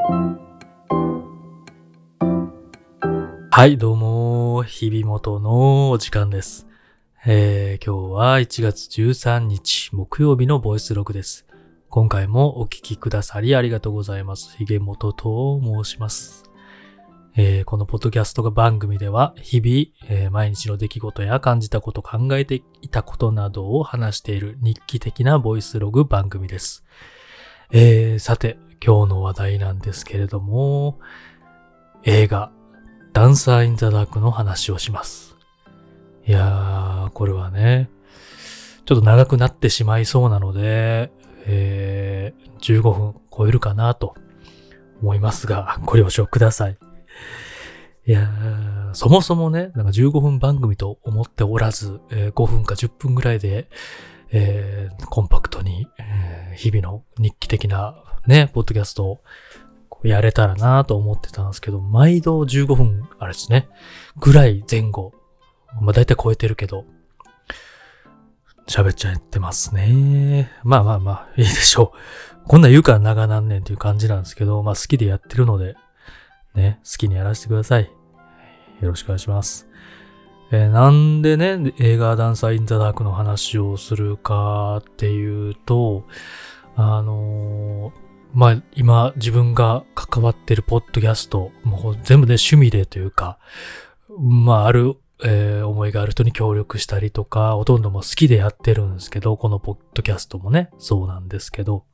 [0.00, 0.38] は
[3.66, 6.68] い、どうも、日々元のお時間です。
[7.26, 11.46] えー、今日は1月13日木曜日のボイスログです。
[11.88, 14.56] 今回もお聞きくださりありがとうございます。
[14.56, 16.44] ひげもとと申します。
[17.36, 26.84] えーこのポッドキャストが番組では日々、えー毎日の出来事や感じたこと、考えていたことなどを話している日記的なボイスログ番組です。
[27.70, 30.98] えーさて、今日の話題なんですけれども、
[32.02, 32.50] 映画、
[33.12, 35.36] ダンサー・イン・ザ・ダークの話をします。
[36.26, 37.90] いやー、これはね、
[38.86, 41.12] ちょっと長くなってしまいそうなので、
[41.44, 44.14] えー、15分超えるかなと
[45.02, 46.78] 思いますが、ご了承ください。
[48.06, 53.68] いやー、そもそもね、なんか15分番組と思っておらず、えー5分か10分ぐらいで、
[54.32, 59.20] えーコンパクトに、えー日々の日記的なね、ポッドキャストを
[60.02, 63.68] やれたらなと思ってたんですけど、毎度15分、あれですね、
[64.16, 65.12] ぐらい前後、
[65.80, 66.84] まあ大体超えてるけど、
[68.66, 70.50] 喋っちゃってますね。
[70.62, 71.92] まあまあまあ、いいでしょ
[72.44, 72.48] う。
[72.48, 75.76] こんな言うから長なんねんっていう感じなんですけど、まあ好きでやってるので、
[76.54, 77.90] ね、好きにやらせてください。
[78.80, 79.67] よろしくお願いします。
[80.50, 86.04] えーなんでね、映画ダンサー・イン・ザ・ダークの話をするかっていうと、
[86.74, 93.38] あのーまあ、今自分が関わってるポッドキャスト、もう全部ね、趣味でというか、
[94.18, 101.84] まあ、ある、えー思いがある人に協力したりとか、ほとんども好きでやってるんですけど、このポッドキャストもね、そうなんですけど、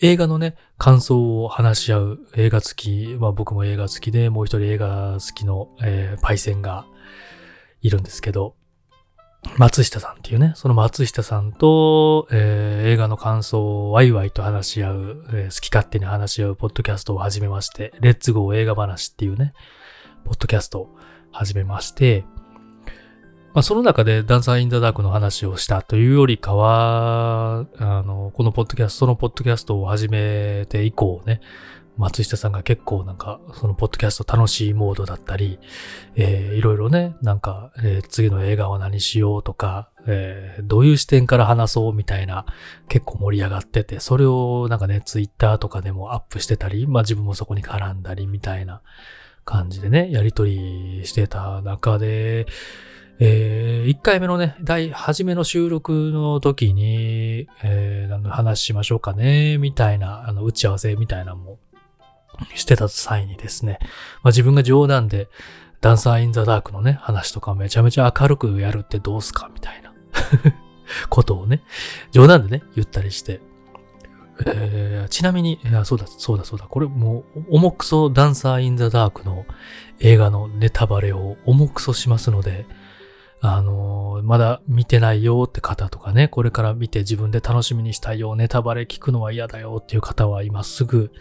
[0.00, 6.84] 映画のね、感想を話し合う映画好き、まあ僕も映画好きで、もう一人映画好きの、えーパイセンが
[7.84, 8.56] いるんですけど、
[9.58, 19.52] 松下さんっていうね、その松下さんと、えー映画の感想をワイワイと話し合う、えー好き勝手に話し合うポッドキャストを始めまして、レッツゴー映画話っていうね、
[20.24, 20.96] ポッドキャストを
[21.30, 22.24] 始めまして、
[23.52, 31.40] まあ、その中でダンサー・イン・ザ・ダークの話をしたというよりかは、あの、このポッドキャスト、そのポッドキャストを始めて以降ね、
[31.96, 35.60] 松下さんが結構なんか、そのポッドキャスト楽しいモードだったり、
[36.16, 42.46] えーいろいろね、なんか、えー次の映画は何しようとか、えーどういう視点から話そうみたいな、
[42.88, 48.82] 結構盛り上がってて、それをなんかね、ツイッターとかでもアップしてたり、まあ自分もそこに絡んだりみたいな
[49.44, 52.46] 感じでね、やりとりしてた中で、
[53.20, 61.58] え1回目のね、第、初めの収録の時に、えー何の話しましょうかね、みたいな、あの、打ち合わせみたいなのも
[62.54, 63.78] してた際にですね、
[64.22, 65.28] まあ、自分が冗談で、
[65.80, 69.92] ダンサー・イン・ザ・ダークのね、話とかめちゃめちゃ明るくやるってどうすかみたいな
[71.10, 71.62] ことをね、
[72.10, 73.40] 冗談でね、言ったりして。
[74.46, 79.44] えーちなみに、いや、そうだ、そうだ、そうだ、これもう、重くそダンサー・イン・ザ・ダークの
[80.00, 82.66] 映画のネタバレを重くそしますので、
[83.40, 91.12] あのーまだ見てないよって方とかね、これから見て自分で楽しみにしたいよ、ネタバレ聞くのは嫌だよっていう方は今すぐ、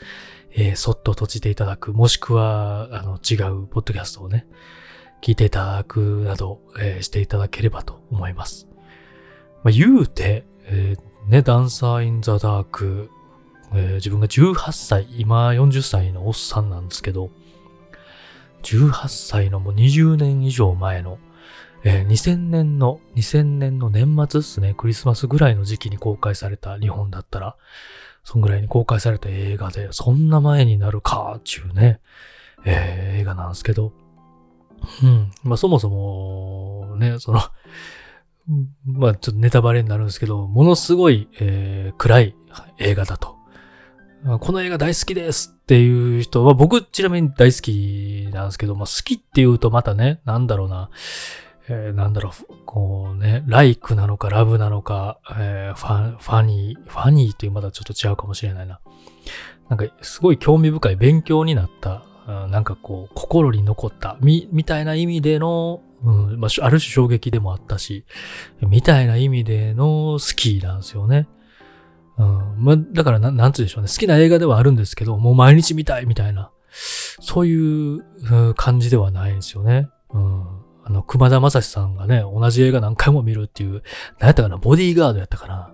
[0.56, 4.46] えーそっと閉じていただく、もしくは、あの、違うポッドキャストをね、
[5.22, 8.68] 聞いていただくなど、えーしていただければと思います。
[9.63, 13.09] まあ、言うて、えーね、ダンサー・イン・ザ・ダーク、
[13.74, 17.30] えー自分が18歳、今40歳のおっさんなんですけど、
[18.63, 21.18] 18歳のもう20年以上前の、
[21.84, 27.56] えー2000年の、2000年の年末ですね、クリスマスぐらいの時期に公開された日本だったら、
[28.24, 32.00] そんぐらいに公開された映画で、そんな前になるか、ちゅうね、
[32.66, 33.94] えー映画なんですけど、
[35.04, 35.32] うん。
[35.44, 37.40] まあそもそも、ね、その、
[38.86, 42.36] まあちょっとネタバレになるんですけど、ものすごい、えー暗い
[42.80, 43.36] 映画だと。
[44.40, 50.90] この映画大好きですっていう人は、僕ちなみに大好きなんですけど、まあ好きって言うとまたね、なんだろうな、
[51.69, 58.79] えーなんだろう、こうね、ライクなのかラブなのか、えーファン、ファニー、ファニーっていうまだちょっと違うかもしれないな。
[59.69, 62.04] なんかすごい興味深い勉強になった、
[62.50, 68.06] なんかこう心に残った、み、みたいな意味での、うんまあ、ある種衝撃でもあったし、
[68.62, 71.27] みたいな意味での好きなんですよね。
[72.18, 73.89] うん、まあ、だからな、なんつうでしょうね。
[73.89, 78.04] 好きな映画ではあるんですけど、もう毎日見たいみたいな、そういう
[78.56, 79.89] 感じではないんですよね。
[80.13, 80.62] うん。
[80.85, 83.83] あの、熊田正史さんがね、同じ映画何回も見るっていう、
[84.19, 85.74] 何やったかな、ボディーガードやったかな。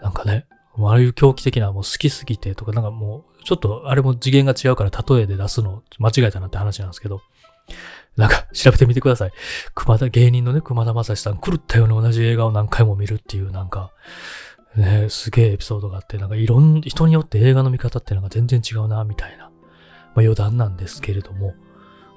[0.00, 0.46] なんかね、
[0.76, 7.20] ああいう狂気的なもう好きすぎてとか、なんかもう、ちょっとあれも次元が違うから例えで出すの間違えたなって話なんですけど、
[8.16, 9.32] なんか調べてみてください。
[9.74, 13.92] 熊田、芸人のね、熊田正史さん、狂ったように同じ映画を何回も見るっていう、なんか、
[14.76, 19.50] ね、すげえエピソードがあって、なんかいろん、人によって映画の見方っていうのが全然違うな、みたいな、まあ
[20.20, 21.54] 余談なんですけれども、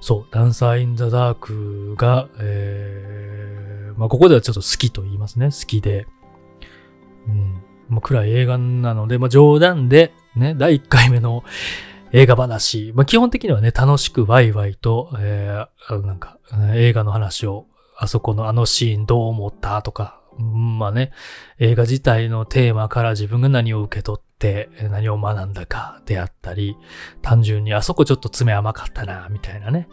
[0.00, 6.06] そう、ダンサー・イン・ザ・ダークが、えー、まあここではちょっと好きと言いますね、好きで、
[7.26, 11.44] うん、まあ暗い映画なので、まあ冗談で、ね、第1回目の
[12.12, 16.38] 映画話、まあ基本的にはね、楽しくワイワイと、えー、なんか、
[16.74, 17.66] 映画の話を、
[17.96, 21.10] あそこのあのシーンどう思ったとか、まあね、
[21.58, 26.76] 映画自体のテーマから自分が何を受け取って何を学んだかであったり、
[27.22, 29.88] 単純にあそこちょっと爪甘かったな、みたいなね。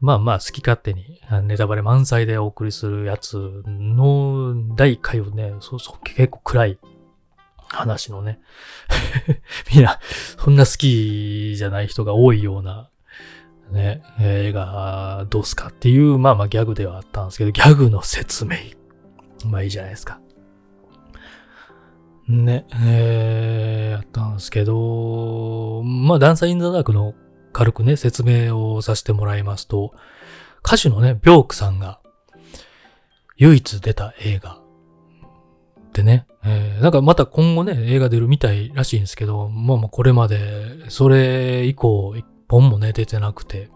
[0.00, 6.78] まあまあ好き勝手にネタバレ満載でお送りするやつの第1回をね、そうそう結構暗い
[7.68, 8.40] 話のね。
[9.74, 10.00] みんな、
[10.38, 12.90] そんな好きじゃない人が多いような
[13.70, 18.56] ね、映画どうすかっていう、まあまあギャグではあったんですけど、ギャグの説明
[19.46, 20.20] まあいいじゃないですか。
[22.30, 27.14] ね、えー、やったんですけど、まあ、ダンサーインザダークの
[27.52, 29.94] 軽くね、説明をさせてもらいますと、
[30.64, 32.00] 歌手のね、ビョークさんが
[33.36, 34.60] 唯一出た映画
[35.92, 43.70] でね、えー、なんかまた今後ね、映画出るみたいらしいんですけど、まあまあこれまで、それ以降一本もね、出てなくて、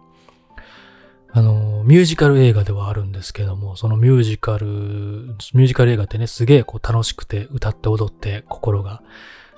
[1.36, 9.02] あの、ミュージカル映画ではあるんですけども、そのミュージカル、ミュージカル映画ってね、すげえこう楽しくて歌って踊って心が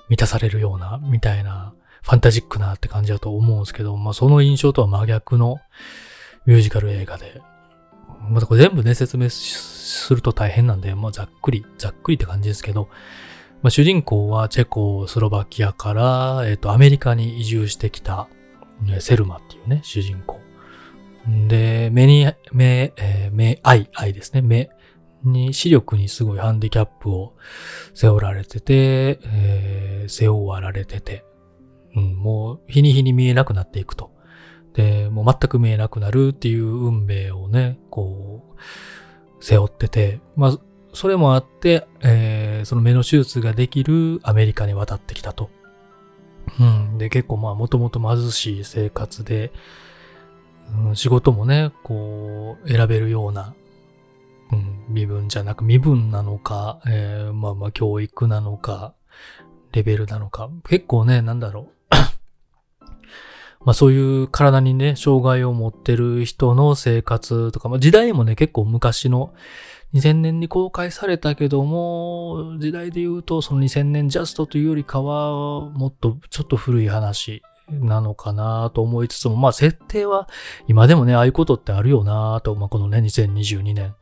[0.09, 5.59] 満たされるような、みたいな、ファンタジックなって感じだと思うんですけど、まあその印象とは真逆の
[6.47, 7.43] ミュージカル映画で、
[8.27, 12.89] またこれ全部ね、説明すると大変なんで、まあざっくり、ざっくりって感じですけど、
[13.61, 18.27] まあ、主人公はチェコスロバキアから、えっ、と、アメリカに移住してきた、
[18.99, 20.46] セルマっていうね、主人公。
[21.27, 24.41] で、目に、目、えー、目、愛、愛ですね。
[24.41, 24.69] 目
[25.23, 27.33] に、視力にすごいハンディキャップを
[27.93, 31.25] 背負られてて、えー、背負われてて、
[31.95, 34.11] うん、もう日に日に見えなくなっていくと。
[34.73, 40.59] で、もう全く見えなくなるっていう運命をね、こう、背負ってて、まあ、
[40.93, 45.49] それもあって、えー、その目の手術ができるアメリカに渡ってきたと。
[46.59, 46.97] うん。
[46.97, 49.51] で、結構まあ、もともと貧しい生活で、
[50.93, 53.53] 仕事もね、こう、選べるような、
[54.51, 58.93] うん、身分じゃなく、身分なのか、えー、まあまあ、教育なのか、
[59.71, 61.95] レベルなのか、結構ね、なんだろう。
[63.65, 69.33] まあそういう体にね、障害を持ってる人の生活とか、まあ時代もね、結構昔の
[69.93, 80.27] 2000年に公開されたけども、時代で言うとその2000年ジャストというよりかは、もっとちょっと古い話なのかなと思いつつも、まあ設定は
[80.67, 83.95] 今でもね、ああいうことってあるよなと、まあこのね、2022年、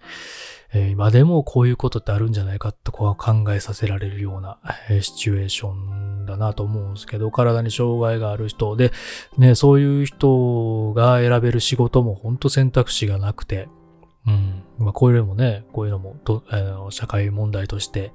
[0.74, 4.60] えー、今でもこういうことってあるんじゃないかってこ考えさせられるような、
[4.90, 8.92] えー、シチュエーションだなと思うんですけど、体に障害がある人で、
[9.38, 13.68] ね、そういう人が選べる仕事も本当選択肢がなくて、
[14.28, 14.64] うん。
[14.80, 18.12] まあこういうのもね、こういうのもと、えー、社会問題として、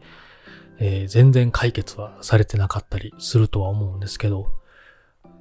[0.80, 4.50] えー、全然解決はされてなかったりするとは思うんですけど、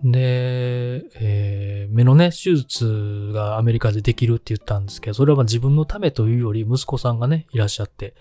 [0.03, 8.13] で、えー、目のね、手術がアメリカでできるって言ったんですけど、それはま自分のためというより、息子さんがね、いらっしゃって、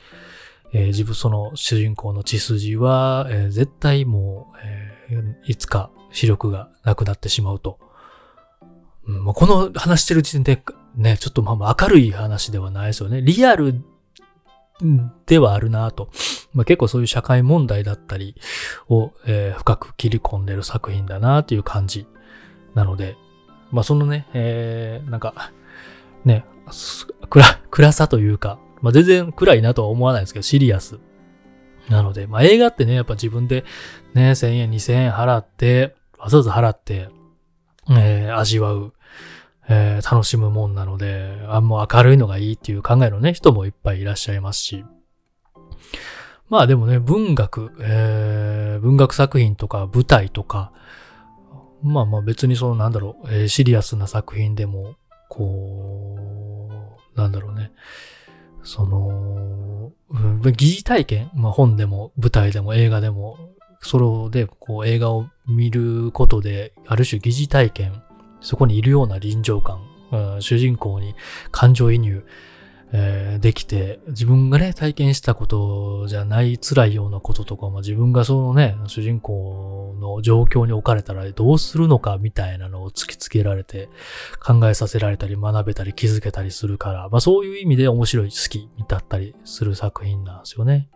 [0.73, 4.89] えー、自分、その主人公の血筋は、えー、絶対もう、え、
[5.47, 7.79] いつか視力がなくなってしまうと。
[9.07, 10.63] うん、この話してる時点で、
[10.97, 13.23] ね、ちょっとまあ明るい話ではないですよね。
[13.23, 13.83] リアル
[15.27, 16.11] ではあるなと。
[16.55, 18.35] まあ、結構そういう社会問題だったり
[18.89, 22.07] を、えー、深く切り込んでる作品だなという感じ
[22.75, 23.17] なので、
[23.71, 25.53] まあそのね、えー、なんか、
[26.25, 26.45] ね、
[27.29, 30.99] 暗、暗さというか、まあ全然暗いなとは思わないですけど、シリアス。
[31.89, 33.65] なので、まあ映画ってね、やっぱ自分で
[34.15, 37.09] ね、1000円、2000円払って、わざわざ払って、
[37.91, 38.93] えー、味わう。
[39.69, 44.85] えー、楽しむもんなので、あんま明るいのがいいっていう考えのね、人もいっぱいいらっしゃいますし。
[46.49, 50.73] まあでもね、文学、えー、文学作品とか舞台とか、
[51.83, 54.97] まあまあ別にそのなんだろう、えー、シリアスな作品でも、
[55.29, 57.71] こう、なんだろうね、
[58.63, 59.93] その、
[60.53, 63.37] 疑似体験、まあ本でも舞台でも映画でも、
[63.83, 68.03] ソロでこう映画を見ることで、ある種疑似体験
[68.41, 69.83] そこにいるような臨場感、
[70.41, 71.15] 主人公に
[71.51, 72.25] 感情移入、
[72.91, 83.91] えー、できて、自分がね、体験したことじゃない辛いようなこととかも自分がそのね、主人公の状況に置かれたらどうするのかみたいなのを突きつけられて、
[84.43, 90.89] 考えさせられたり学べたり気づけたりするから、まあそういう意味で面白い、好きだったりする作品なんですよね。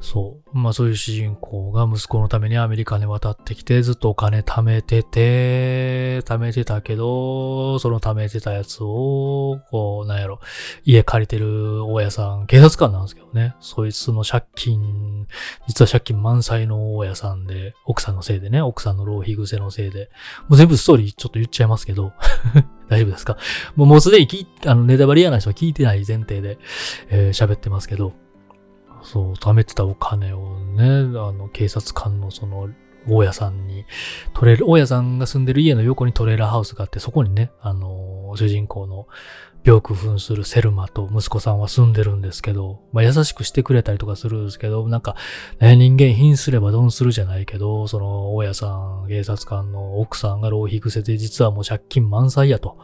[0.00, 0.58] そう。
[0.58, 10.40] まあそういう主人公が息子のためにアメリカに渡ってきて、ずっとお金貯めてて、貯めてたけど、その貯めてたやつを、こう、なんやろ、
[10.84, 13.54] 家借りてる大家さん、警察官なんですけどね。
[13.60, 15.26] そいつの借金、
[15.66, 20.10] 実は借金満載の大家さんで、奥さんのせいでね、奥さんの浪費癖のせいで、
[20.48, 22.12] もう全部ストーリーちょっと言っちゃいますけど、
[22.88, 23.36] 大丈夫ですか？
[23.74, 26.58] もうもうすでに聞あの、ネタバリアな人は聞いてない前提で、
[27.08, 28.12] えー、喋ってますけど、
[29.06, 32.68] そう、貯めてたお金をね、あの、警察官のその、
[33.08, 33.84] 大家さんに、
[34.34, 39.06] トレー大家さんが住んでる家の横にトレーラーハウスがあって、そこにね、あの、主人公の
[39.62, 45.14] 病苦扮するセルマと息子さんは住んでるんですけど、まあ、優しくしてくれたりとかするんですけど、なんか、
[45.60, 48.66] ね、人間貧すればどんするじゃないけど、その、大家さ
[49.04, 52.76] ん、警察官の奥さんが浪費癖で実はもう借金満載やと。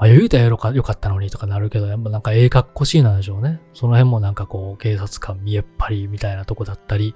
[0.00, 3.60] まあ、言うたらよかったのにとかなるけど、やっぱなんかええかっこしいなんでしょうね。
[3.74, 7.14] その辺もなんかこう、警察官見えっ張りみたいなとこだったり、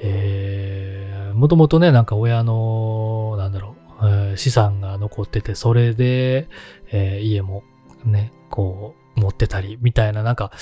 [0.00, 6.48] えー、もともとね、なんか親の、なんだろう、えー、資産が残ってて、それで、
[6.90, 7.64] えー、家も
[8.06, 10.52] ね、こう、持ってたり、みたいな、なんか、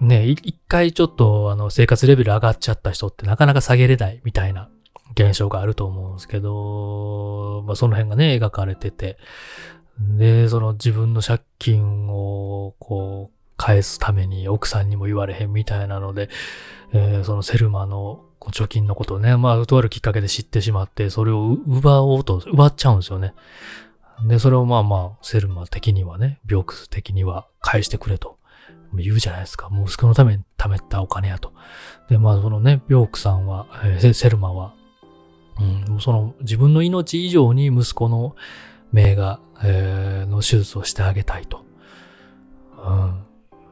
[0.00, 4.68] ね、一回ちょっと、あの、生活レベル上がっちゃった人ってなかなか下げれないみたいな
[5.12, 9.16] 現象があると思うんですけど、まあ、その辺がね、描かれてて、
[10.00, 16.28] で、その自分の借金をこう返すために奥さんにも言われへんみたいなので、
[16.92, 23.34] えー、そのセルマの貯金のことをね、まあ、とあるきっかけで知ってしまって、それを奪おうと、奪っちゃうんですよね。
[24.26, 28.38] で、それをまあまあ、セルマ的にはね、ビョークス的には返してくれと
[28.94, 29.68] 言うじゃないですか。
[29.68, 31.52] もう息子のために貯めたお金やと。
[32.08, 34.74] で、まあそのね、ビョークさんは、えー、セルマは、
[35.88, 38.36] うん、その自分の命以上に息子の
[38.92, 41.64] 名画、えー、の手術をしてあげたいと。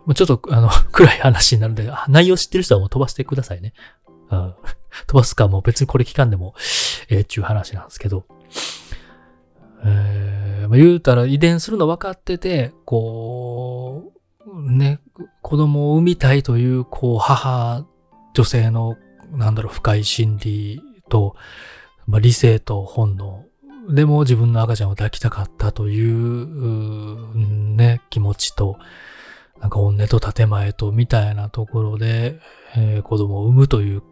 [0.07, 0.15] うん。
[0.15, 3.73] ちょっと、あの、 暗い話になるんで、内容知ってる人はもう飛ばしてくださいね。
[4.31, 4.55] うん。
[5.07, 6.55] 飛ばすかもう別にこれ聞かんでも、
[7.09, 8.27] ええー、ちゅう話なんですけど。
[9.87, 14.13] えー、まあ、言うたら遺伝するの分かってて、こ
[14.47, 15.01] う、ね、
[15.43, 17.85] 子供を産みたいという、こう、母、
[18.35, 18.97] 女性の、
[19.33, 21.37] なんだろう、深い心理と、
[22.07, 23.45] まあ、理性と本能
[23.89, 28.79] でも自分の赤ちゃんを抱きたかったという、ね、気持ちと、
[29.61, 32.39] なんか本音と建前とみたいなところで、
[32.77, 34.03] えー、子供を産むという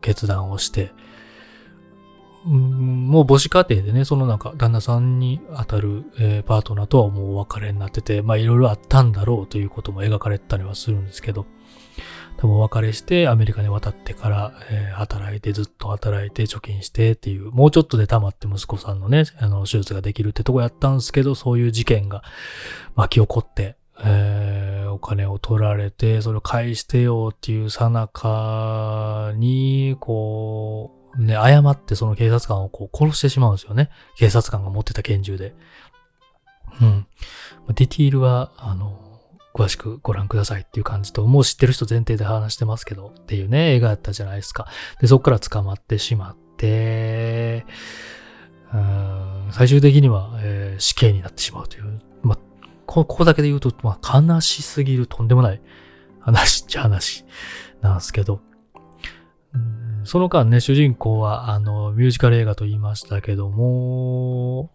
[0.00, 0.92] 決断をして、
[2.46, 11.46] うん、もう母子家庭でね、そのなんか旦那さんに当たる、えー、パートナーとはもうお別れになってて、まあいろいろあったんだろうということも描かれたりはするんですけど、
[12.36, 22.22] 多分お別れしてアメリカに渡ってから、えー、働いてずっと働いて貯金してっていう、もうちょっとで溜まって息子さんのね、あの、手術ができるってとこやったんですけど、そういう事件が
[22.96, 33.90] 巻き起こって、えー、お金を取られて、それを返してよっていうさなかに、こう、ね、誤ってその警察官をこう殺してしまうんですよね。
[34.16, 35.54] 警察官が持ってた拳銃で。
[36.80, 37.06] うん。
[37.74, 39.11] ディティールは、あの、
[39.54, 44.66] 詳しくご覧くださいっていう感じと、もう知ってる人前提で話してますけどっていうね、映画やったじゃないですか。
[45.00, 47.66] で、そこから捕まってしまって、
[48.72, 52.00] うん最終的には、えー、死刑になってしまうという。
[52.22, 52.38] ま、
[52.86, 55.60] ここだけで言うと、ま、悲しすぎるとんでもない
[56.20, 57.24] 話っちゃ話
[57.82, 58.40] なんですけど、
[60.04, 64.70] その間ね、主人公は、あの、ミュージカル映画と言いましたけども、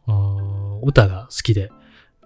[0.84, 1.72] 歌が好きで、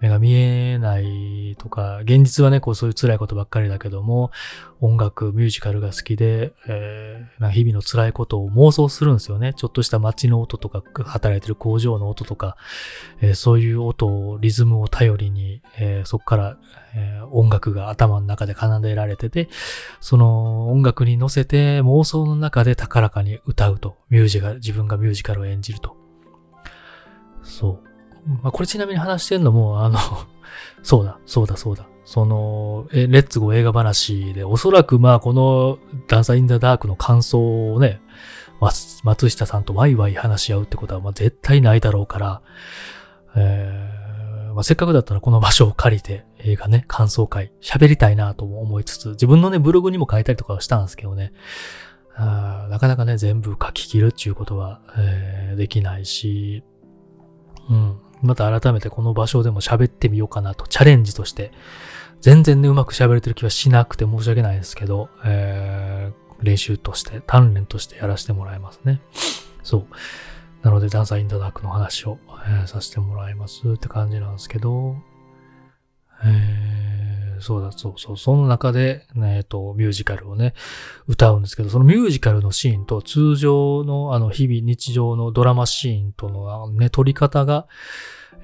[0.02, 4.32] 目が見えないとか、現実はね、こうそういう辛いことばっかりだけども、
[4.80, 9.54] 音楽、ミュージカルが好きで、えー、日々の辛いことを妄想するんですよね。
[9.54, 12.56] ちょっとした街の音とか、働いてる工場の音とか、
[13.20, 16.58] えー、そういう音を、リズムを頼りに、えー、そこから、
[16.96, 19.48] えー、音楽が頭の中で奏でられてて、
[20.00, 23.98] その音楽に乗せて妄想の中で高らかに歌うと。
[24.10, 25.96] ミュージカル、自分がミュージカルを演じると。
[27.44, 27.91] そう。
[28.26, 29.98] まあ、これちなみに話してんのも、あの
[30.82, 31.86] そうだ、そうだ、そうだ。
[32.04, 38.00] その、え、レッツゴー映画話で、おそらくまあ、この、ダンサーインザダークの感想をね、
[39.02, 42.42] 松下さんとワイワイ話し合うってことは、まあ、絶対ないだろうから、
[43.34, 44.02] えー
[44.54, 51.32] まあ、せっかくだったらこの場所を借りて映画ね、感想会喋りたいなと思いつつ、自分のね、ブログにも書いたりとかはしたんですけどね、
[52.14, 56.62] あなかなかね、全部書き切るっていうことは、えー、できないし、
[57.70, 57.98] うん。
[58.22, 61.52] また改めてこの場所でも喋ってみようかなと、チャレンジとして。
[62.20, 69.00] 全然ね、うまく喋れてる気はしなくて申し訳ないですけど、えー、練習として、鍛錬としてやらせてもらいますね。
[69.64, 69.86] そう。
[70.62, 74.96] なので、ダンサーインダダークの話を、えー、させてもらいますって感じなんですけど、
[76.24, 76.81] えー、
[77.42, 78.16] そうだ、そうそう。
[78.16, 80.54] その中で、えっと、ミュージカルをね、
[81.06, 87.66] 歌うんですけど、そのミュージカルのシーンと通常の、あの、日々日常のドラマシーンとの、ね、撮り方が、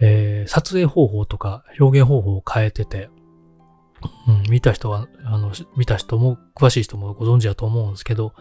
[0.01, 3.11] えー、撮影方法とか表現方法を変えてて、
[4.29, 8.35] うん、見た人は、あの、見た人も、詳しい人もご存知だと思うんですけど、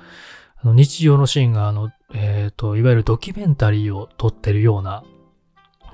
[0.60, 5.04] あの日常のシーンが、あの、えっ、ー、と、いわゆるドキュメンタリーを撮ってるような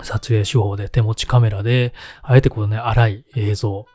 [0.02, 3.86] 撮影手法で手持ちカメラで、あえてこのね、荒い映像。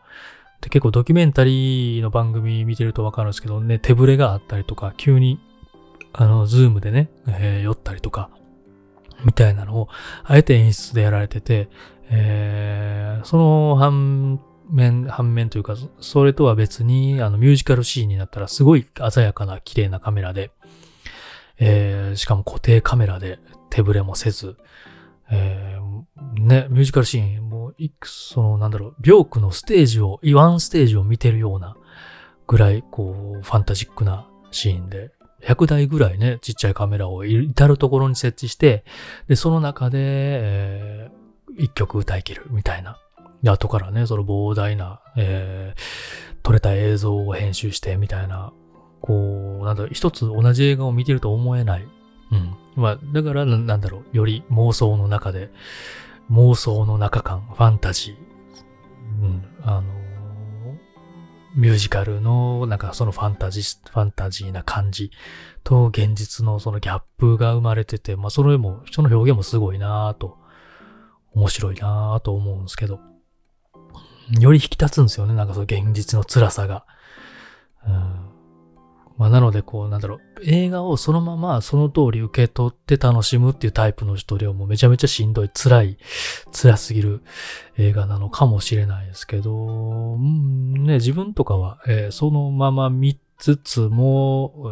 [0.60, 5.40] で結構ドキュメンタリーの番組見てるとわかるんですけどね、手ぶれがあったりとか、急に、
[6.12, 8.30] あの、ズームでね、えー、寄ったりとか、
[9.24, 9.88] みたいなのを、
[10.24, 11.68] あえて演出でやられてて、
[12.10, 20.50] えー、その反面、反面というか、それとは別に、あの、ミュージカルシーンになったらすごい鮮やかな綺麗なカメラで、
[21.58, 23.38] えー、しかも固定カメラで
[23.70, 24.56] 手ぶれもせず、
[25.30, 25.77] えー、
[26.34, 31.76] ね、ミュージカルシーン、もう、いく、その、なんだろう、ビョークのステージを、ワンステージを見てるような
[32.46, 35.10] ぐらい、こう、ファンタジックなシーンで、
[35.42, 38.84] 100台ぐらいね、ちっちゃいカメラを至るところに設置して、
[39.28, 42.98] で、その中で、えー、一曲歌い切るみたいな。
[43.42, 48.52] で、後からね、その膨大な、えー、撮れた映像を編集してみたいな、
[49.00, 51.88] こう、なんだろう、一つ同じ映画を見てると思えない。
[52.30, 52.56] うん。
[52.76, 55.50] まあ、だからな、んだろう、より妄想の中で、
[56.30, 59.82] 妄想の中感、ファンタジー、うん、あの、
[61.54, 65.10] ミュージカルの、なんかそのファンタジー、ファンタジーな感じ
[65.64, 70.38] と現実のそのギャップが生まれてて、まあそれも、その表現もすごいなぁと、
[71.34, 73.00] 面白いなぁと思うんですけど、
[74.38, 76.84] より引き立つんですよね、なんかその現実の辛さが。
[79.18, 85.98] まあ、なので、こう、なんだろう、映画をそのままその通り受け取って楽しむっていうタイプの人ではもうめちゃめちゃしんどい、辛い、
[86.52, 87.22] 辛すぎる
[87.76, 94.70] 映画なのかもしれないですけど、うん、ね、自分とかは、えー、そのまま見つつも、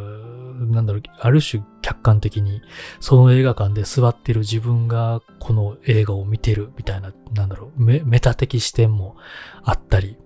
[0.60, 2.62] なんだろう、ある種客観的に、
[3.00, 9.16] その映画館で座ってる自分がこの映画を見てるみたいな、なんだろう、メメタ的視点も
[9.64, 10.16] あったり、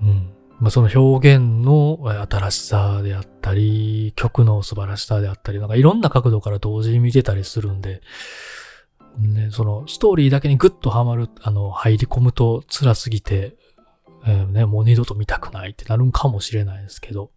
[0.00, 0.32] うん。
[0.60, 8.02] まあ、その表現の新しさであったり、曲の素晴らしさであったり、なんかいろんな角度から同時に見てたりするんで、
[9.18, 13.56] ね、そのストーリーだけにグッとはまる、あの、入り込むと辛すぎて、
[14.26, 17.30] えー、ね、もう二度と見たくないってなるんかもしれないですけど、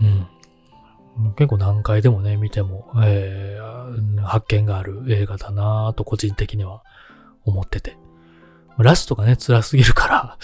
[0.00, 1.34] うん。
[1.36, 6.82] 結構何回でもね、見ても、えー、発見がある映画だなぁと個人的には
[7.44, 7.96] 思ってて。
[8.78, 10.38] ラストがね、辛すぎるから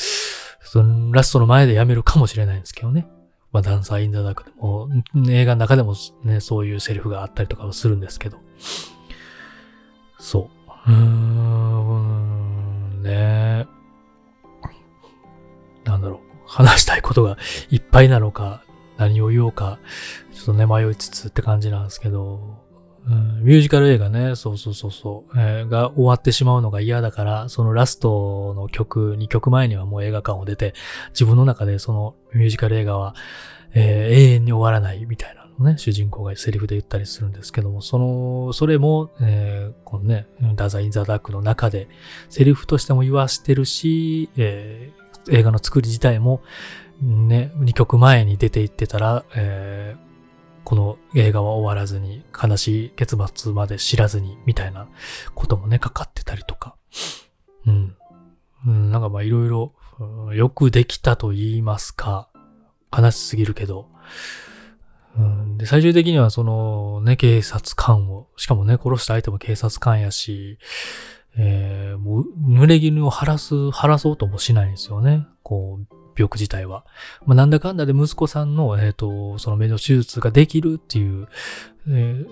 [0.75, 3.07] そのラストの前でやめるかもしれないんですけどね。
[3.53, 4.89] まあ、ダンサー・イン・ザ・ダークでも、
[5.29, 8.39] 映画の中でもね、そういうセリフがあったりとかはするんですけど。
[10.19, 10.51] そ
[10.89, 10.91] う。
[10.91, 13.69] うーん、ね
[15.85, 16.21] なんだろう。
[16.45, 17.39] 話したいことが
[17.71, 18.65] いっぱいなのか、
[18.97, 19.79] 何を言おうか、
[20.33, 22.64] ちょっとね、迷いつつって感じなんですけど、
[23.07, 30.75] うん、ミュージカル映画ね、そうそうそうそう、えー、が終わってしまうのが嫌だから、そのラストの曲、2曲前にはもう映画館を出て、
[31.11, 33.15] 自分の中でそのミュージカル映画は、
[33.75, 41.89] えー、永遠に終わらないみたいなのね、主人公がセリフで言ったりするんですけども、その、それも、えー、このね、ダザイン・ザ・ダークの中で、
[42.31, 46.43] セリフとしても言わしてるし、えー、映画の作り自体も、
[47.03, 50.14] ね、2曲前に出て行ってたら、えー
[50.65, 54.89] この映画は終わらずに、悲しい結末まで知らずに、みたいな
[55.35, 56.77] こともね、かかってたりとか。
[57.67, 57.97] うん。
[58.67, 59.75] うん、なんかまあいろいろ、
[60.33, 62.29] よくできたと言いますか、
[62.97, 63.89] 悲しすぎるけど、
[65.17, 70.59] うん、で、最終的にはそのね、警察官を、しかもね、殺した相手も警察官やし、
[71.37, 75.27] えー、もう、濡れ衣を晴らす、晴らそうともしないんですよね。
[75.43, 76.85] こう、病気自体は。
[77.27, 81.29] まあ、なんだかんだで息子さんの、えっ、ー、と、その目の手術ができるっていう、
[81.89, 82.27] えー、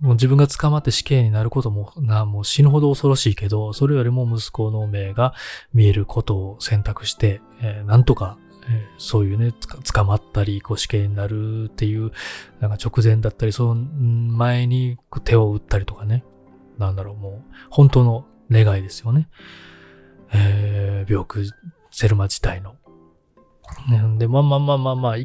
[0.00, 5.34] もう自分が捕まって死刑になることも、な、もう死ぬほど恐ろしいけど、それよりも息子の目が
[5.72, 8.38] 見えることを選択して、えー、なんとか、
[8.98, 12.10] そういうね、捕まったり、こう死刑になるっていう、
[12.60, 16.24] なんか直前だったり、その前に手を打ったりとかね。
[16.78, 19.28] なんだろう、もう、本当の願いですよね。
[20.32, 21.50] えー、病気、
[21.90, 22.76] セルマ自体の。
[24.18, 25.16] で、まあまあまあまあまあ、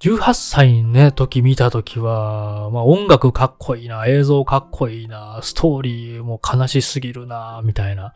[0.00, 8.14] 18歳ね、時見た時は、まあ音楽かっこいいな、映像かっこいいな、ストーリーも悲しすぎるな、みたいな。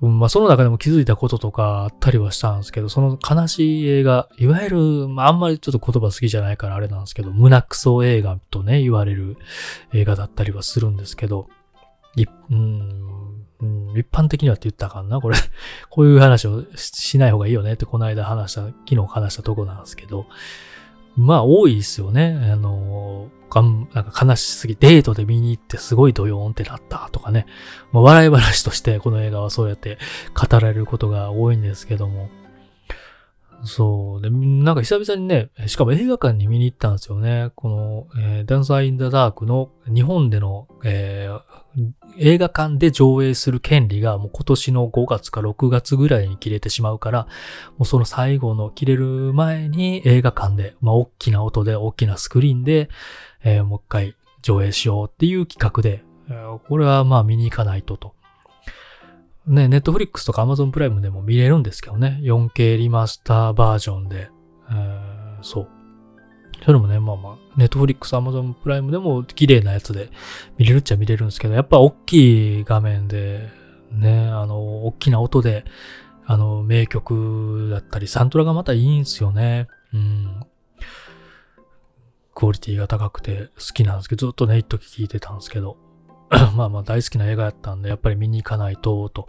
[0.00, 9.36] うん、まあその中でも気づいたこととかあったりはしたんですけど、その悲しい映画、いわゆる、まああんまりちょっと言葉好きじゃないからあれなんですけど、胸クソ映画とね、言われる
[9.92, 11.48] 映画だったりはするんですけど、
[12.16, 13.19] いうん、
[13.62, 15.36] うん、一般的にはって言ったらあかんな、これ。
[15.90, 20.26] こういう話をしない方がいいよねってこの間話した、昨日話したとこなんですけど、
[21.16, 22.50] まあ多いですよね。
[22.52, 27.46] あの、がんなんか悲しすぎ、デートで見に行ってすごいドヨーンってなったとかね。
[27.92, 29.98] まあ、笑い話としてこの映画はそうやって
[30.34, 32.30] 語られることが多いんですけども。
[33.64, 34.22] そう。
[34.22, 37.50] で、なんか久々にね、しかも映画館に見に行ったんですよね。
[37.54, 47.26] この、えー、ダンサー・イン・ダ・ダークの日本での、えー、映画館で上映する権利がもう今年の5月か6月ぐらいに切れてしまうから、
[47.76, 52.88] もうその最後の切れる前に映画館で、まあ大きな音で大きなスクリーンで、
[53.44, 56.04] えー、もう一回上映しようっていう企画で、
[56.68, 58.14] これはまあ見に行かないとと。
[59.46, 62.20] ね、ネットフリックスとかアマゾンプライムでも見れるんですけどね。
[62.22, 64.30] 4K リマスターバージョンで。
[64.70, 65.68] え、そう。
[66.64, 70.10] それもね、まあまあ、ネットフリックス、アマゾンプライムでも綺麗なやつで
[70.58, 73.48] 見れるっちゃ見れるんですけど、やっぱ大きい画面で、
[73.92, 75.64] ね、あの、大きな音で、
[76.26, 79.68] あの、名曲だったり、サントラがまたいいんすよね。
[79.94, 80.40] うん。
[82.34, 85.76] クオリティが高くて好きなんですけど、ずっとね、一時聞いてたんですけど、
[86.54, 89.28] まあまあ大好きな映画やったんで、やっぱり見に行かないと、と。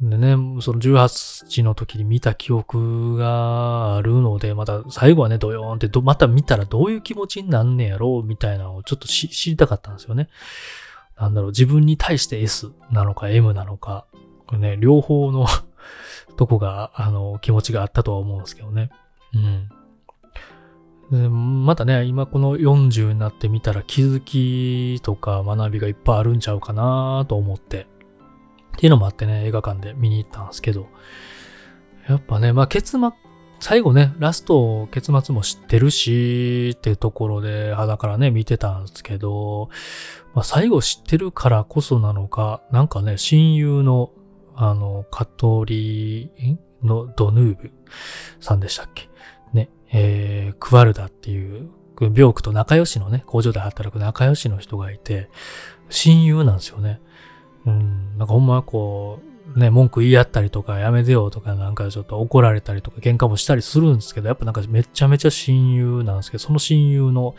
[0.00, 10.28] でね、その18歳の時に見た記憶があるので、また最後はね、ドヨーンってまた見たらどういう気持ちになんねやろうみたいなのをちょっと知りたかったんですよね。
[11.16, 14.06] なんだろう、自分に対して S なのか M なのか、
[14.50, 15.46] ね、両方の
[16.36, 18.90] とこが、あの、気持ちがあったとは思うんですけどね。
[19.34, 19.68] うん。
[21.16, 27.86] またね、今この40になってみたら気づきとか学びがいっぱいあるんちゃうかなと思って。
[28.76, 30.88] っていうのもあってね、映画館で見に行ったんですけど。
[32.08, 33.10] やっぱね、まあ結末、
[33.60, 39.68] 最後ね、ラスト結末も知ってるし、ってところで肌からね、見てたんですけど、
[40.34, 44.10] まあ最後知ってるからこそなのか、なんかね、親友の、
[44.56, 47.70] あの、カトリーのドヌーブ
[48.40, 49.08] さんでしたっけ？
[49.92, 55.28] えー、クワルダっていう、ビョークと仲良しのね、工場で働く仲良しの人がいて、
[55.90, 57.00] 親友なんですよね。
[57.66, 59.20] うん、なんかほんまこ
[59.54, 67.34] う、ね、文句言い合ったりとか、やめてよとか、なんかちょっと怒られたりとか、喧嘩もしたりするんですけど、やっぱなんかめちゃめちゃ親友なんですけど、その親友の、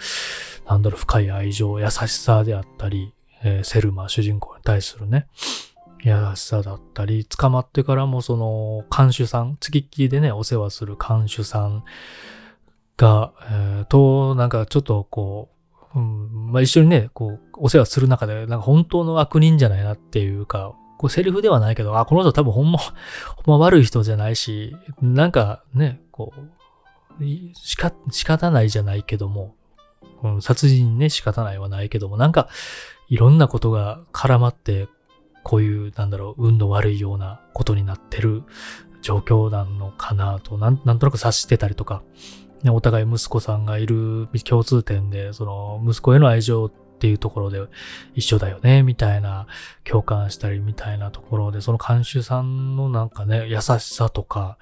[0.67, 3.13] なんだろう、深い愛情、優しさであったり、
[3.43, 5.27] えー、セルマ、主人公に対するね、
[6.03, 11.83] 優しさだったり、捕まってからもその、看守さん、付きっきりでね、お世話する看守さん
[13.03, 15.49] が、えー、と、なんかちょっとこ
[15.93, 22.79] う、うん、まあ、一緒にね、こう、お世話する中で、なんか本当の悪人じゃないなっていうか、こうセリフではないけど、あ、この人多分ほんま、
[23.43, 26.33] ほんま悪い人じゃないし、なんかね、こ
[27.19, 29.55] う、しか、仕方ないじゃないけども、
[30.23, 32.47] うん、殺人ね、仕方ないはないけども、なんか、
[33.09, 34.87] いろんなことが絡まって、
[35.43, 38.43] こういう、なんだろう、運の悪いようなことになってる
[39.01, 42.01] 状況なのかなと、なんなんとなく察してたりとか、
[42.63, 47.61] ね、お互い息子さんがいる共通点で、その息子への愛情っていうところで
[48.15, 49.47] 一緒だよね、みたいな、
[49.83, 54.57] 共感したりみたいなところで、その監修さんのなんかね、優しさとか、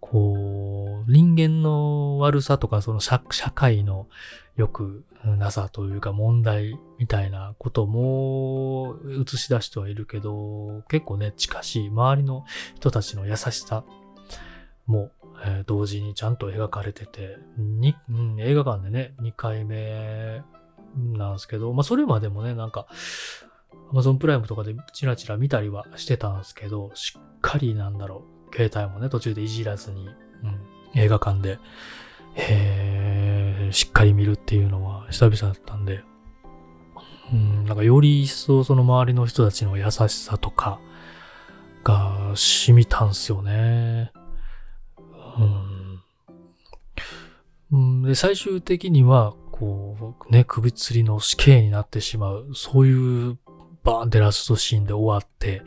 [0.00, 3.20] こう、人間の悪さとか、その社
[3.54, 4.08] 会の
[4.56, 12.44] よくなさというか問題みたいなことも映し出してはいるけど、結構ね、近しい周りの
[12.76, 13.84] 人たちの優しさ
[14.86, 15.10] も
[15.44, 20.42] えー、同時にちゃんと描かれてて、に、うん、映画館でね、2回目
[20.96, 22.86] なんですけど、まあそれまでもね、なんか、
[23.92, 30.08] Amazon プライムとかでチラチラ見たりはしてたんですけど、しっかりなんだろう、携帯もね、途中でいじらずに、
[30.42, 30.46] う
[30.96, 31.58] ん、映画館で、
[32.36, 36.02] えー、しっかり見るっていうのは久々だったんで、
[37.32, 40.80] うん、なんかより一層その周りの人たちの優しさとか
[41.82, 44.12] が染みたんすよね。
[47.72, 48.02] うん。
[48.02, 53.38] で、最終的には、こう、ね、首吊りの死刑になってしまう、そういう
[53.82, 55.62] バーンってラストシーンで終わって、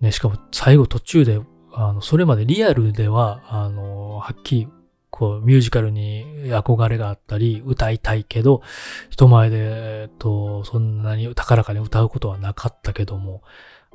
[0.00, 1.40] ね、しかも最後途中で、
[1.72, 4.68] あの、それまでリアルでは、あの、はっきり、
[5.10, 8.62] こう、ミュージカルに憧れがあったり、歌いたいけど、
[9.10, 13.42] 人前で、えっと、そんなに高らかに歌うことはなかったけども、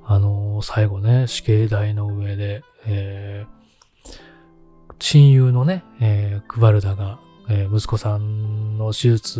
[0.03, 3.56] あの、最後ね、死刑台の上で、えー、
[4.99, 9.39] 親友のね、えー、クバルダが、えー、息子さんの手術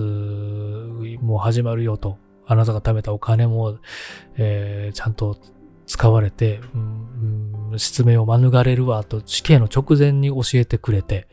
[1.22, 3.78] も始まるよと、あなたが貯めたお金も、
[4.38, 5.38] えー、ちゃんと
[5.86, 11.28] 使われて、うん、失明を免れるわと死刑の直前に教えてくれて、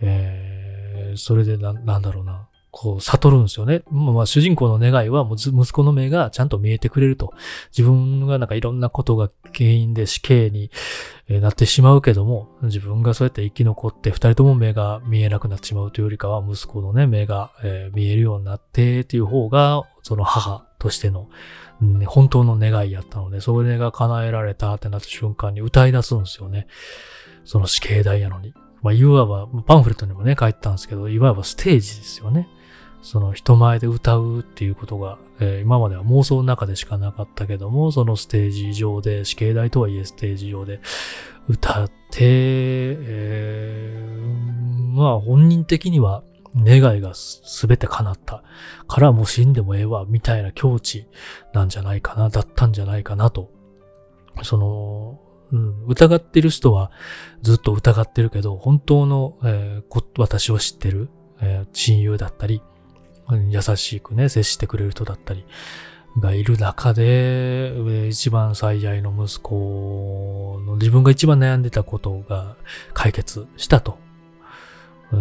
[0.00, 3.82] えー、それでな、なんだろうな、こう、悟るんですよね。
[3.90, 7.32] まあ、主人公の願いは、もう息子の目がちゃんと見えてくれると。
[7.76, 10.70] 自分がなんかいろんなことが原因で死刑に
[11.28, 21.28] なってしまうけども、自分がそうやって生き残って、二人とも目が見えなくなってしまうというよりかは、息子のね、目が、えー、見えるようになってっていう方が、その母としての、
[21.82, 26.68] うん、本当の願いやったので、それが叶えられたってなった瞬間に歌い出すんですよね。
[27.44, 28.54] その死刑台やのに。
[28.82, 32.48] まあ、いわば、パンフレットにもね、書いてたんですけど、いわばステージですよね。
[33.02, 40.80] その人前で歌うっていうことが、えー、今までは妄想の中でしかなかったけども、そのステージ上で、死刑台とはいえステージ上で
[41.48, 46.22] 歌って、えー、まあ本人的には
[46.56, 48.42] 願いがすべて叶った
[48.88, 51.06] からもう死んでもええわ、みたいな境地
[51.54, 53.50] なんじゃないかな、だったんじゃないかなと。
[54.42, 55.20] その、
[55.52, 56.92] うん、疑ってる人は
[57.42, 61.08] ずっと疑ってるけど、本当の、えー、私を知ってる、
[61.40, 62.62] えー、親友だったり、
[63.48, 65.44] 優しくね、接してくれる人だったり
[66.18, 72.56] がいる中で、一番最愛の息子の自分が一番悩んでたことが
[72.94, 73.98] 解決したと。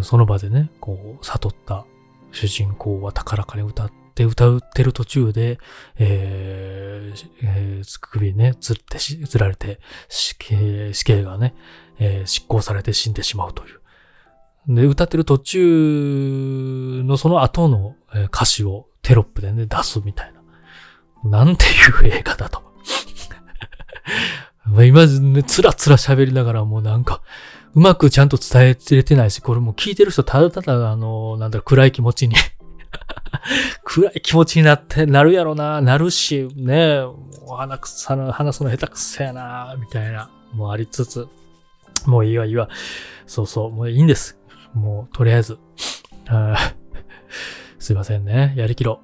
[0.01, 1.85] その場でね、こう、悟った
[2.31, 5.59] 主人公は高らかに歌って歌ってる途中で、
[5.97, 11.55] えー、えー、首ね、つってし、つられて、死刑、死刑がね、
[11.99, 13.78] えー、執行されて死んでしまうという。
[14.67, 17.95] で、歌ってる途中のその後の
[18.31, 20.39] 歌詞をテロップでね、出すみたいな。
[21.23, 21.67] なんてい
[22.09, 22.61] う映画だと。
[24.85, 27.21] 今、ね、つらつら喋りながらもうなんか、
[27.73, 32.35] うまくちゃんと伝えれてないし、これもう聞いてる人ただただあの、なんだろ、暗い気持ちに
[33.83, 41.27] 暗い気持ちになって、なるやろな、なるし、ね、もう鼻くさの、話すの下手くそやな、みたいな、もうありつつ、
[42.05, 42.69] もういいわ、いいわ。
[43.27, 44.38] そうそう、もういいんです。
[44.73, 45.57] もう、とりあえず。
[47.79, 48.53] すいませんね。
[48.55, 49.01] やりきろ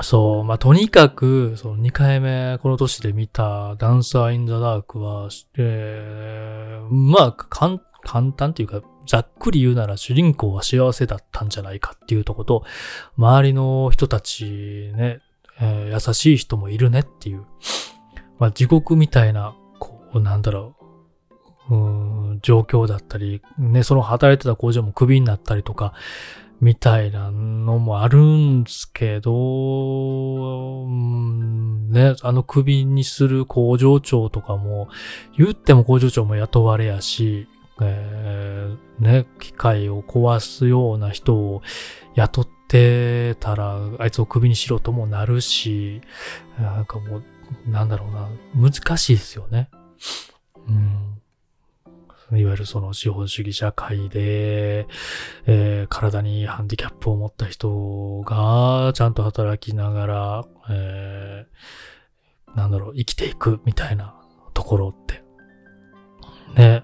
[0.00, 0.04] う。
[0.04, 7.78] そう、まあ、とにかく、その2回目、この年で見たダンサーインザダークは、えー、まあ、簡
[8.32, 12.64] 単っていうか、ざっくり言うなら主人公は幸せだったんじゃないかっていうとこと、
[13.16, 15.20] 周りの人たちね、
[15.60, 17.44] えー、優しい人もいるねっていう、
[18.38, 20.76] まあ、地獄みたいな、こう、なんだろ
[21.70, 25.92] う、うん状況だったり、ね、その働いてた工場もクビになったりとか、
[26.60, 30.86] みたいなのもあるんですけど、
[31.90, 34.88] ね、あのクビにする工場長とかも、
[35.36, 37.46] 言っても工場長も雇われやし、
[37.80, 41.60] えー、ね、機械を壊すような人を
[42.14, 46.00] 雇ってたら、あいつをクビにしろともなるし、
[46.58, 47.22] なんかもう、
[47.70, 49.68] なんだろうな、難しいですよね。
[50.68, 51.20] うん
[52.32, 54.88] いわゆるその資本主義社会で、
[55.46, 64.14] えー、体にハンディキャップを持った人がちゃんと働きながら、えー、なんだろう、生きていくみたいな
[64.54, 65.22] ところって。
[66.56, 66.82] ね。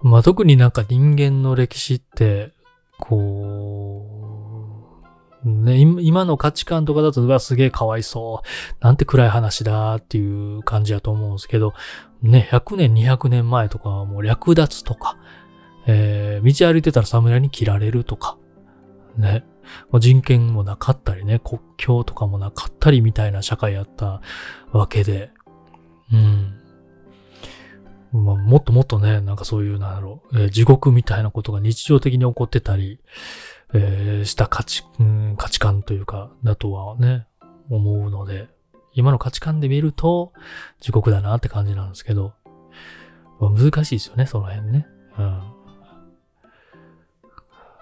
[0.00, 2.52] まあ、特になんか人間の歴史って、
[2.98, 8.84] こう、ね、今の価値観とかだと、うわ、すげえかわいそう。
[8.84, 11.74] なんて暗い話だっていう感じやと思うんですけど、
[12.22, 15.18] ね、100年、200年前とかはもう略奪とか、
[15.86, 18.38] えー、道歩いてたら侍に切られるとか、
[19.16, 19.44] ね、
[19.98, 24.22] 人権もなかったりね、国境とかもなかったりみたいな社会やった
[24.72, 25.30] わけで、
[26.12, 26.58] うん。
[28.12, 33.00] まあ、もっともっとね、なんかそういう、なんだろう、えー、地獄みたいなことが日常的に起こってたり、
[33.74, 37.26] えー、した価値、うん、価値観というか、だとはね、
[37.70, 38.48] 思うので、
[38.94, 40.32] 今の価値観で見ると
[40.80, 42.34] 地獄だなって感じなんですけど、
[43.40, 44.86] 難しいですよね、その辺ね。
[45.18, 45.42] うん。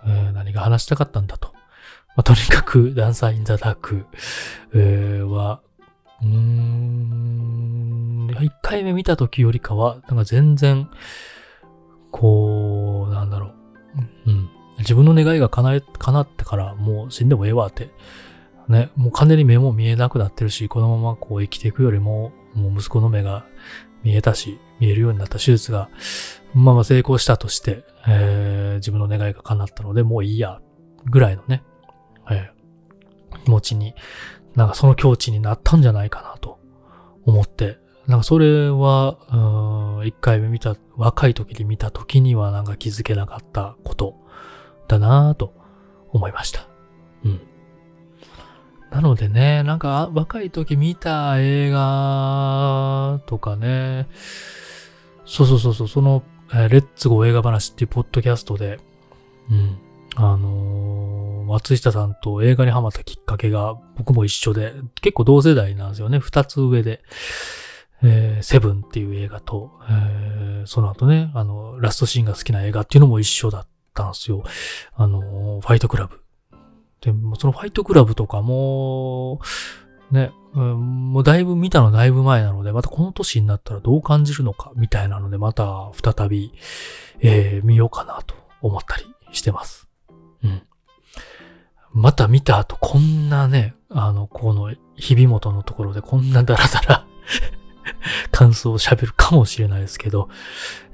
[0.06, 1.52] えー、何が話したかったんだと。
[2.16, 4.06] まあ、とにかく、ダンサー・イン・ザ・ダーク、
[4.74, 5.60] えー、は、
[6.22, 10.88] うーん、一回目見た時よりかは、なんか全然、
[12.10, 13.52] こう、なんだろ
[14.26, 14.30] う。
[14.30, 14.50] うん。
[14.78, 17.90] 自分の願いが叶え、叶ってからもう死んでもええわって
[18.70, 23.44] ね、もう完全に目も見えなくなってるし、このままこう生きていくよりも、もう息子の目が
[24.04, 25.90] 見えたし、見えるようになった手術が、
[26.54, 30.60] まあまあ成功したとして、えー、自分の願いが叶ったので、もういいや、
[31.04, 31.64] ぐらいのね、
[32.30, 33.94] えー、気持ちに、
[34.54, 36.60] なんかその境地になったんじゃないかなと
[37.26, 44.14] 思って、なんかそれは、一回目見た、若い時に見た時にはなんか気づけなかったこと
[44.86, 45.54] だなぁと
[46.10, 46.68] 思いました。
[47.24, 47.49] うん。
[48.90, 54.08] なのでね、なんか若い時見た映画とかね、
[55.24, 56.22] そうそうそうそう、その、
[56.52, 58.80] えー、レッツゴー映画話っていうポッドキャストで、
[59.48, 59.78] うん、
[60.16, 66.18] あのー、松下さんと映画にハマったきっかけが僕も一緒で、結構同世代なんですよね。
[66.18, 67.02] 二つ上で。
[68.02, 74.42] えー、セブンっていう映画と、えー、その後ね、あの、ラストシーンが好きな映画っていうのも一緒だったんですよ。
[74.94, 76.19] あの、ファイトクラブ。
[77.00, 79.40] で、もそのファイトクラブとかも、
[80.10, 86.52] ね、うん、もうだいぶ見たのだいぶ前なので、またこの年になったらどう感じるのか、みたいなので、また再び、
[87.20, 89.88] えー、見ようかなと思ったりしてます。
[90.42, 90.62] うん。
[91.92, 97.06] また見た後、こんなね、あの、この、日々元のところでこんなダラダラ
[98.30, 100.28] 感想を喋るかもしれないですけど、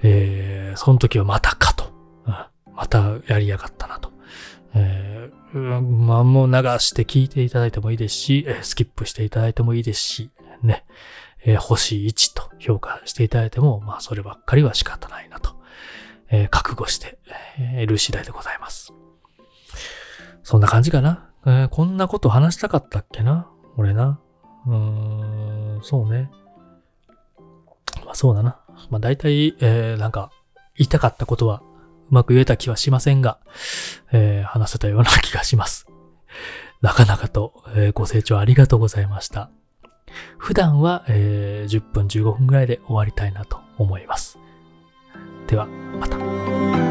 [0.02, 1.92] えー、その時はまたかと。
[2.26, 4.12] うん、またやりやがったなと。
[4.74, 10.30] えー、まあもう流して聞いていただいてもいいですし、スキップしていただいてもいいですし、
[10.62, 10.84] ね、
[11.44, 15.56] えー、星1と評価していただいても、まあそればっかりは仕方ないなと、
[16.28, 17.18] えー、覚悟して
[17.78, 18.92] いる次第でございます。
[20.42, 21.30] そんな感じかな。
[21.44, 23.48] えー、こんなこと話したかったっけな？
[23.76, 24.20] 俺な。
[24.66, 26.30] うーん、そうね。
[28.04, 28.60] まあそうだな。
[28.90, 30.30] まあ大体、えー、なんか、
[30.76, 31.62] 言いたかったことは
[32.10, 33.38] うまく言えた気はしませんが、
[34.12, 35.86] えー、話せたような気がします。
[36.82, 39.50] なかなかと、えー、ご清聴ありがとうございました。
[40.38, 44.38] 普段は、えー、10分15分ぐらいで終わりたいなと思います。
[45.46, 46.85] では、また。